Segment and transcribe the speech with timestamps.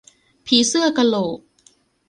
[0.45, 1.39] ผีเสื้อกะโหลก